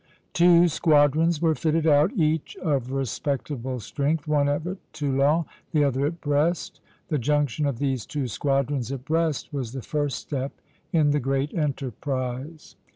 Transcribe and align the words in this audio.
Two 0.33 0.67
squadrons 0.67 1.43
were 1.43 1.53
fitted 1.53 1.85
out, 1.85 2.11
each 2.15 2.55
of 2.55 2.91
respectable 2.91 3.79
strength, 3.79 4.27
one 4.27 4.49
at 4.49 4.63
Toulon, 4.93 5.45
the 5.73 5.83
other 5.83 6.07
at 6.07 6.19
Brest. 6.21 6.81
The 7.09 7.19
junction 7.19 7.67
of 7.67 7.77
these 7.77 8.07
two 8.07 8.27
squadrons 8.27 8.91
at 8.91 9.05
Brest 9.05 9.53
was 9.53 9.73
the 9.73 9.83
first 9.83 10.17
step 10.17 10.53
in 10.91 11.11
the 11.11 11.19
great 11.19 11.53
enterprise. 11.53 12.75